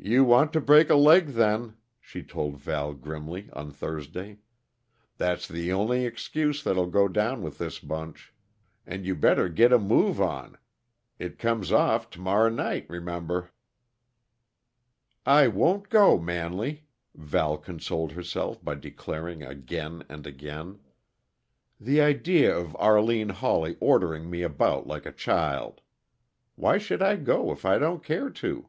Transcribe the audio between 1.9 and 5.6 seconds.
she told Val grimly on Thursday. "That's